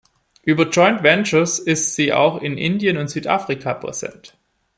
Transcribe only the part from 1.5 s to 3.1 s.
ist sie auch in Indien und